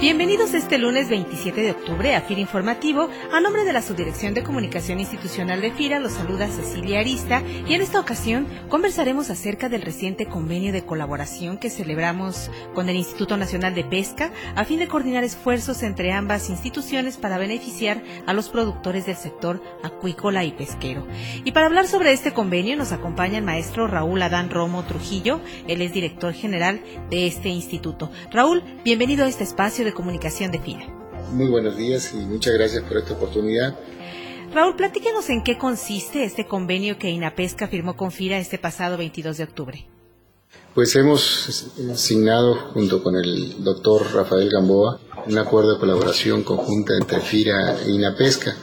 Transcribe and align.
Bienvenidos 0.00 0.54
este 0.54 0.78
lunes 0.78 1.10
27 1.10 1.60
de 1.60 1.72
octubre 1.72 2.16
a 2.16 2.22
FIRA 2.22 2.40
Informativo. 2.40 3.10
A 3.34 3.40
nombre 3.42 3.64
de 3.64 3.74
la 3.74 3.82
Subdirección 3.82 4.32
de 4.32 4.42
Comunicación 4.42 4.98
Institucional 4.98 5.60
de 5.60 5.72
FIRA 5.72 6.00
los 6.00 6.12
saluda 6.12 6.48
Cecilia 6.48 7.00
Arista 7.00 7.42
y 7.68 7.74
en 7.74 7.82
esta 7.82 8.00
ocasión 8.00 8.46
conversaremos 8.70 9.28
acerca 9.28 9.68
del 9.68 9.82
reciente 9.82 10.24
convenio 10.24 10.72
de 10.72 10.86
colaboración 10.86 11.58
que 11.58 11.68
celebramos 11.68 12.50
con 12.74 12.88
el 12.88 12.96
Instituto 12.96 13.36
Nacional 13.36 13.74
de 13.74 13.84
Pesca 13.84 14.32
a 14.56 14.64
fin 14.64 14.78
de 14.78 14.88
coordinar 14.88 15.22
esfuerzos 15.22 15.82
entre 15.82 16.12
ambas 16.12 16.48
instituciones 16.48 17.18
para 17.18 17.36
beneficiar 17.36 18.02
a 18.26 18.32
los 18.32 18.48
productores 18.48 19.04
del 19.04 19.16
sector 19.16 19.62
acuícola 19.82 20.44
y 20.44 20.52
pesquero. 20.52 21.06
Y 21.44 21.52
para 21.52 21.66
hablar 21.66 21.86
sobre 21.86 22.12
este 22.12 22.32
convenio 22.32 22.74
nos 22.74 22.92
acompaña 22.92 23.36
el 23.36 23.44
maestro 23.44 23.86
Raúl 23.86 24.22
Adán 24.22 24.48
Romo 24.48 24.82
Trujillo, 24.84 25.42
él 25.68 25.82
es 25.82 25.92
director 25.92 26.32
general 26.32 26.80
de 27.10 27.26
este 27.26 27.50
instituto. 27.50 28.10
Raúl, 28.30 28.62
bienvenido 28.82 29.26
a 29.26 29.28
este 29.28 29.44
espacio 29.44 29.84
de 29.84 29.89
Comunicación 29.92 30.50
de 30.50 30.58
FIRA. 30.58 30.86
Muy 31.32 31.48
buenos 31.48 31.76
días 31.76 32.12
y 32.14 32.18
muchas 32.18 32.54
gracias 32.54 32.82
por 32.84 32.96
esta 32.96 33.14
oportunidad. 33.14 33.78
Raúl, 34.52 34.74
platíquenos 34.74 35.30
en 35.30 35.44
qué 35.44 35.56
consiste 35.56 36.24
este 36.24 36.46
convenio 36.46 36.98
que 36.98 37.08
INAPESCA 37.10 37.68
firmó 37.68 37.96
con 37.96 38.10
FIRA 38.10 38.38
este 38.38 38.58
pasado 38.58 38.96
22 38.96 39.36
de 39.36 39.44
octubre. 39.44 39.86
Pues 40.74 40.96
hemos 40.96 41.72
asignado 41.92 42.54
junto 42.72 43.02
con 43.02 43.14
el 43.16 43.62
doctor 43.62 44.06
Rafael 44.12 44.50
Gamboa 44.50 45.00
un 45.26 45.38
acuerdo 45.38 45.74
de 45.74 45.80
colaboración 45.80 46.42
conjunta 46.42 46.94
entre 46.96 47.20
FIRA 47.20 47.76
e 47.82 47.90
INAPESCA 47.90 48.56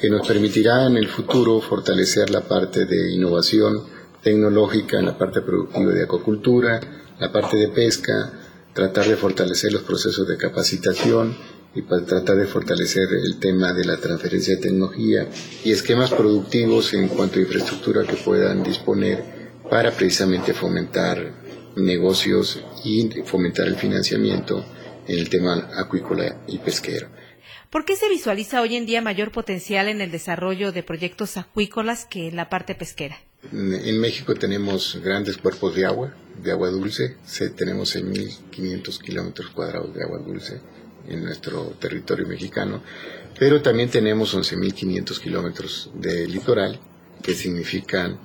que 0.00 0.10
nos 0.10 0.26
permitirá 0.26 0.86
en 0.86 0.96
el 0.96 1.08
futuro 1.08 1.60
fortalecer 1.60 2.30
la 2.30 2.40
parte 2.40 2.86
de 2.86 3.14
innovación 3.14 3.84
tecnológica 4.22 4.98
en 4.98 5.06
la 5.06 5.18
parte 5.18 5.42
productiva 5.42 5.92
de 5.92 6.04
acuacultura, 6.04 6.80
la 7.18 7.30
parte 7.30 7.56
de 7.56 7.68
pesca, 7.68 8.32
tratar 8.72 9.06
de 9.06 9.16
fortalecer 9.16 9.72
los 9.72 9.82
procesos 9.82 10.26
de 10.26 10.36
capacitación 10.36 11.36
y 11.74 11.82
para 11.82 12.04
tratar 12.04 12.36
de 12.36 12.46
fortalecer 12.46 13.08
el 13.24 13.38
tema 13.38 13.72
de 13.72 13.84
la 13.84 13.96
transferencia 13.96 14.56
de 14.56 14.62
tecnología 14.62 15.28
y 15.64 15.70
esquemas 15.70 16.10
productivos 16.10 16.92
en 16.94 17.08
cuanto 17.08 17.38
a 17.38 17.42
infraestructura 17.42 18.04
que 18.04 18.16
puedan 18.16 18.62
disponer 18.62 19.22
para 19.70 19.92
precisamente 19.92 20.52
fomentar 20.52 21.32
negocios 21.76 22.60
y 22.84 23.08
fomentar 23.24 23.68
el 23.68 23.76
financiamiento 23.76 24.64
en 25.06 25.18
el 25.18 25.28
tema 25.28 25.70
acuícola 25.76 26.42
y 26.48 26.58
pesquero. 26.58 27.08
¿Por 27.70 27.84
qué 27.84 27.94
se 27.94 28.08
visualiza 28.08 28.60
hoy 28.62 28.74
en 28.74 28.84
día 28.84 29.00
mayor 29.00 29.30
potencial 29.30 29.86
en 29.86 30.00
el 30.00 30.10
desarrollo 30.10 30.72
de 30.72 30.82
proyectos 30.82 31.36
acuícolas 31.36 32.04
que 32.04 32.26
en 32.26 32.34
la 32.34 32.48
parte 32.48 32.74
pesquera? 32.74 33.16
En 33.52 34.00
México 34.00 34.34
tenemos 34.34 34.98
grandes 35.02 35.36
cuerpos 35.36 35.76
de 35.76 35.86
agua, 35.86 36.12
de 36.42 36.52
agua 36.52 36.70
dulce. 36.70 37.16
tenemos 37.56 37.96
6.500 37.96 39.00
kilómetros 39.00 39.50
cuadrados 39.50 39.94
de 39.94 40.02
agua 40.02 40.18
dulce 40.18 40.60
en 41.08 41.24
nuestro 41.24 41.74
territorio 41.80 42.26
mexicano, 42.26 42.82
pero 43.38 43.62
también 43.62 43.90
tenemos 43.90 44.34
11.500 44.34 45.20
kilómetros 45.20 45.90
de 45.94 46.26
litoral, 46.28 46.78
que 47.22 47.34
significan 47.34 48.18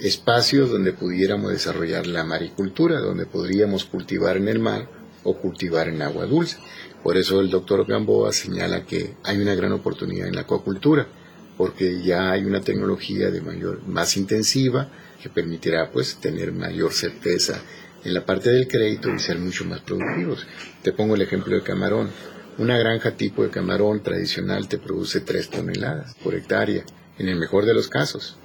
espacios 0.00 0.70
donde 0.70 0.92
pudiéramos 0.92 1.50
desarrollar 1.50 2.06
la 2.06 2.24
maricultura, 2.24 3.00
donde 3.00 3.26
podríamos 3.26 3.84
cultivar 3.84 4.36
en 4.36 4.48
el 4.48 4.58
mar 4.58 4.88
o 5.24 5.36
cultivar 5.38 5.88
en 5.88 6.02
agua 6.02 6.26
dulce. 6.26 6.58
Por 7.02 7.16
eso 7.16 7.40
el 7.40 7.50
doctor 7.50 7.86
Gamboa 7.86 8.32
señala 8.32 8.84
que 8.84 9.14
hay 9.22 9.38
una 9.38 9.54
gran 9.54 9.72
oportunidad 9.72 10.28
en 10.28 10.34
la 10.34 10.42
acuacultura 10.42 11.06
porque 11.56 12.02
ya 12.02 12.32
hay 12.32 12.44
una 12.44 12.60
tecnología 12.60 13.30
de 13.30 13.40
mayor, 13.40 13.86
más 13.86 14.16
intensiva 14.16 14.88
que 15.22 15.28
permitirá 15.28 15.90
pues 15.90 16.16
tener 16.16 16.52
mayor 16.52 16.92
certeza 16.92 17.60
en 18.04 18.14
la 18.14 18.24
parte 18.24 18.50
del 18.50 18.68
crédito 18.68 19.12
y 19.12 19.18
ser 19.18 19.38
mucho 19.38 19.64
más 19.64 19.80
productivos. 19.80 20.46
Te 20.82 20.92
pongo 20.92 21.14
el 21.14 21.22
ejemplo 21.22 21.54
de 21.54 21.62
camarón. 21.62 22.10
Una 22.58 22.78
granja 22.78 23.12
tipo 23.12 23.42
de 23.42 23.50
camarón 23.50 24.02
tradicional 24.02 24.68
te 24.68 24.78
produce 24.78 25.20
3 25.20 25.50
toneladas 25.50 26.14
por 26.22 26.34
hectárea, 26.34 26.84
en 27.18 27.28
el 27.28 27.36
mejor 27.36 27.66
de 27.66 27.74
los 27.74 27.88
casos. 27.88 28.36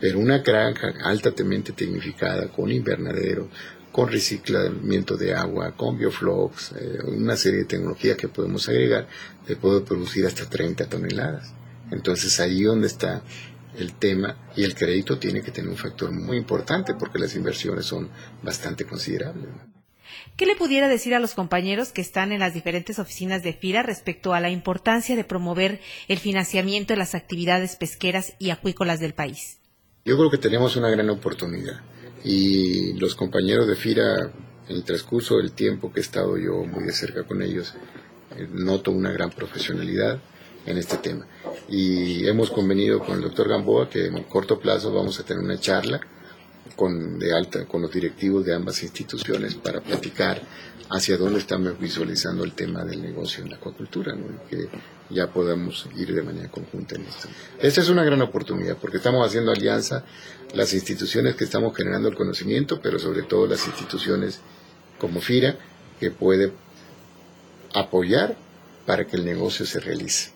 Pero 0.00 0.18
una 0.18 0.38
granja 0.38 0.92
altamente 1.02 1.72
tecnificada, 1.72 2.48
con 2.48 2.70
invernadero, 2.70 3.48
con 3.92 4.10
reciclamiento 4.10 5.16
de 5.16 5.34
agua, 5.34 5.76
con 5.76 5.96
bioflocs, 5.96 6.72
eh, 6.72 6.98
una 7.06 7.36
serie 7.36 7.60
de 7.60 7.66
tecnologías 7.66 8.16
que 8.16 8.28
podemos 8.28 8.68
agregar, 8.68 9.06
te 9.46 9.54
puede 9.54 9.82
producir 9.82 10.26
hasta 10.26 10.50
30 10.50 10.86
toneladas. 10.86 11.54
Entonces 11.90 12.40
ahí 12.40 12.62
donde 12.62 12.86
está 12.86 13.22
el 13.76 13.94
tema 13.94 14.36
y 14.56 14.64
el 14.64 14.74
crédito 14.74 15.18
tiene 15.18 15.42
que 15.42 15.50
tener 15.50 15.70
un 15.70 15.76
factor 15.76 16.12
muy 16.12 16.36
importante 16.36 16.94
porque 16.94 17.18
las 17.18 17.34
inversiones 17.34 17.86
son 17.86 18.08
bastante 18.42 18.84
considerables. 18.84 19.48
¿Qué 20.36 20.46
le 20.46 20.56
pudiera 20.56 20.88
decir 20.88 21.14
a 21.14 21.18
los 21.18 21.34
compañeros 21.34 21.92
que 21.92 22.00
están 22.00 22.32
en 22.32 22.40
las 22.40 22.54
diferentes 22.54 22.98
oficinas 22.98 23.42
de 23.42 23.52
FIRA 23.52 23.82
respecto 23.82 24.34
a 24.34 24.40
la 24.40 24.50
importancia 24.50 25.16
de 25.16 25.24
promover 25.24 25.80
el 26.08 26.18
financiamiento 26.18 26.92
de 26.92 26.98
las 26.98 27.14
actividades 27.14 27.76
pesqueras 27.76 28.34
y 28.38 28.50
acuícolas 28.50 29.00
del 29.00 29.14
país? 29.14 29.58
Yo 30.04 30.16
creo 30.16 30.30
que 30.30 30.38
tenemos 30.38 30.76
una 30.76 30.90
gran 30.90 31.08
oportunidad 31.10 31.80
y 32.24 32.94
los 32.94 33.14
compañeros 33.14 33.66
de 33.66 33.76
FIRA, 33.76 34.32
en 34.68 34.76
el 34.76 34.84
transcurso 34.84 35.36
del 35.36 35.52
tiempo 35.52 35.92
que 35.92 36.00
he 36.00 36.02
estado 36.02 36.38
yo 36.38 36.64
muy 36.64 36.84
de 36.84 36.92
cerca 36.92 37.24
con 37.24 37.42
ellos, 37.42 37.74
eh, 38.36 38.48
noto 38.50 38.90
una 38.90 39.12
gran 39.12 39.30
profesionalidad 39.30 40.20
en 40.66 40.78
este 40.78 40.96
tema. 40.98 41.26
Y 41.68 42.26
hemos 42.26 42.50
convenido 42.50 43.00
con 43.00 43.16
el 43.16 43.22
doctor 43.22 43.48
Gamboa 43.48 43.88
que 43.88 44.06
en 44.06 44.22
corto 44.24 44.58
plazo 44.58 44.92
vamos 44.92 45.18
a 45.20 45.24
tener 45.24 45.42
una 45.42 45.58
charla 45.58 46.00
con, 46.76 47.18
de 47.18 47.34
alta, 47.34 47.66
con 47.66 47.82
los 47.82 47.92
directivos 47.92 48.44
de 48.44 48.54
ambas 48.54 48.82
instituciones 48.82 49.54
para 49.54 49.80
platicar 49.80 50.42
hacia 50.90 51.16
dónde 51.16 51.38
estamos 51.38 51.78
visualizando 51.78 52.44
el 52.44 52.52
tema 52.52 52.84
del 52.84 53.02
negocio 53.02 53.42
en 53.42 53.50
la 53.50 53.56
acuacultura, 53.56 54.14
y 54.14 54.50
que 54.50 54.68
ya 55.10 55.28
podamos 55.28 55.88
ir 55.96 56.14
de 56.14 56.22
manera 56.22 56.50
conjunta 56.50 56.96
en 56.96 57.02
esto. 57.02 57.28
Esta 57.60 57.80
es 57.80 57.88
una 57.88 58.04
gran 58.04 58.20
oportunidad 58.22 58.76
porque 58.76 58.98
estamos 58.98 59.26
haciendo 59.26 59.52
alianza 59.52 60.04
las 60.54 60.72
instituciones 60.74 61.36
que 61.36 61.44
estamos 61.44 61.74
generando 61.76 62.08
el 62.08 62.14
conocimiento, 62.14 62.80
pero 62.82 62.98
sobre 62.98 63.22
todo 63.22 63.46
las 63.46 63.66
instituciones 63.66 64.40
como 64.98 65.20
FIRA, 65.20 65.56
que 65.98 66.10
puede 66.10 66.52
apoyar 67.72 68.36
para 68.86 69.06
que 69.06 69.16
el 69.16 69.24
negocio 69.24 69.66
se 69.66 69.80
realice. 69.80 70.33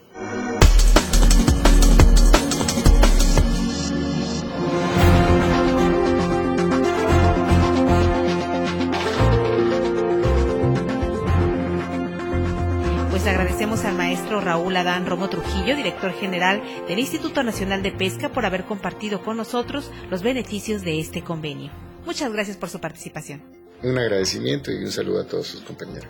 Agradecemos 13.58 13.90
al 13.90 13.96
maestro 13.96 14.40
Raúl 14.40 14.76
Adán 14.76 15.04
Romo 15.04 15.28
Trujillo, 15.28 15.74
director 15.74 16.12
general 16.12 16.62
del 16.86 17.00
Instituto 17.00 17.42
Nacional 17.42 17.82
de 17.82 17.90
Pesca, 17.90 18.28
por 18.28 18.46
haber 18.46 18.64
compartido 18.64 19.20
con 19.20 19.36
nosotros 19.36 19.90
los 20.10 20.22
beneficios 20.22 20.82
de 20.82 21.00
este 21.00 21.24
convenio. 21.24 21.72
Muchas 22.06 22.32
gracias 22.32 22.56
por 22.56 22.68
su 22.68 22.78
participación. 22.78 23.42
Un 23.82 23.98
agradecimiento 23.98 24.70
y 24.70 24.76
un 24.76 24.92
saludo 24.92 25.22
a 25.22 25.26
todos 25.26 25.48
sus 25.48 25.62
compañeros. 25.62 26.06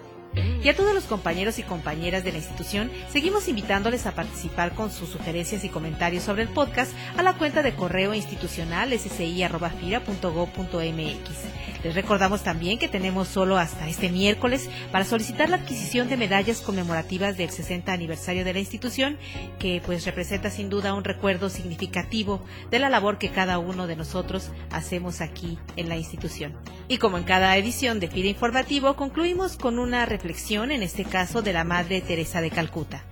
Y 0.63 0.69
a 0.69 0.77
todos 0.77 0.95
los 0.95 1.05
compañeros 1.05 1.59
y 1.59 1.63
compañeras 1.63 2.23
de 2.23 2.33
la 2.33 2.39
institución, 2.39 2.91
seguimos 3.11 3.49
invitándoles 3.49 4.05
a 4.05 4.15
participar 4.15 4.75
con 4.75 4.91
sus 4.91 5.09
sugerencias 5.09 5.65
y 5.65 5.71
comentarios 5.71 6.25
sobre 6.25 6.43
el 6.43 6.51
podcast 6.51 6.93
a 7.17 7.23
la 7.23 7.39
cuenta 7.39 7.63
de 7.63 7.75
correo 7.75 8.13
institucional 8.13 8.93
sci.fira.gov.mx. 8.93 11.78
Les 11.85 11.95
recordamos 11.95 12.43
también 12.43 12.79
que 12.79 12.89
tenemos 12.89 13.29
solo 13.29 13.57
hasta 13.57 13.89
este 13.89 14.09
miércoles 14.09 14.69
para 14.91 15.05
solicitar 15.05 15.49
la 15.49 15.59
adquisición 15.59 16.09
de 16.09 16.17
medallas 16.17 16.61
conmemorativas 16.61 17.37
del 17.37 17.51
60 17.51 17.93
aniversario 17.93 18.45
de 18.45 18.53
la 18.53 18.59
institución, 18.59 19.17
que 19.61 19.81
pues 19.87 20.05
representa 20.05 20.51
sin 20.51 20.71
duda 20.71 20.95
un 20.95 21.05
recuerdo 21.05 21.51
significativo 21.51 22.43
de 22.71 22.81
la 22.81 22.89
labor 22.89 23.19
que 23.19 23.31
cada 23.31 23.59
uno 23.59 23.87
de 23.87 23.95
nosotros 23.95 24.51
hacemos 24.71 25.21
aquí 25.21 25.59
en 25.77 25.89
la 25.89 25.97
institución. 25.97 26.57
Y 26.89 26.99
como 26.99 27.17
en 27.17 27.25
cada 27.25 27.57
edición 27.57 28.01
de 28.01 28.09
FIRA 28.09 28.29
Informativo, 28.29 28.97
concluimos 28.97 29.57
con 29.57 29.79
una 29.79 30.05
reflexión, 30.05 30.73
en 30.73 30.83
este 30.83 31.05
caso 31.05 31.43
de 31.43 31.53
la 31.53 31.63
Madre 31.63 32.01
Teresa 32.01 32.41
de 32.41 32.51
Calcuta. 32.51 33.05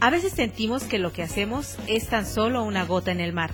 A 0.00 0.10
veces 0.10 0.32
sentimos 0.32 0.84
que 0.84 0.98
lo 0.98 1.12
que 1.12 1.22
hacemos 1.22 1.76
es 1.86 2.08
tan 2.08 2.26
solo 2.26 2.62
una 2.64 2.84
gota 2.84 3.12
en 3.12 3.20
el 3.20 3.32
mar, 3.32 3.52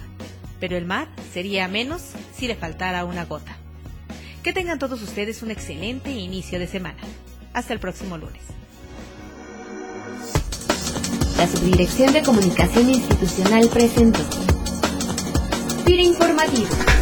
pero 0.58 0.76
el 0.76 0.87
mar 0.87 1.08
sería 1.32 1.69
menos 1.69 2.12
si 2.34 2.49
le 2.49 2.56
faltara 2.56 3.04
una 3.04 3.25
gota. 3.25 3.57
Que 4.48 4.54
tengan 4.54 4.78
todos 4.78 5.02
ustedes 5.02 5.42
un 5.42 5.50
excelente 5.50 6.10
inicio 6.10 6.58
de 6.58 6.66
semana. 6.66 6.96
Hasta 7.52 7.74
el 7.74 7.80
próximo 7.80 8.16
lunes. 8.16 8.40
La 11.36 11.46
Subdirección 11.46 12.14
de 12.14 12.22
Comunicación 12.22 12.88
Institucional 12.88 13.68
presentó 13.68 14.20
FIRA 15.84 16.02
Informativo 16.02 16.97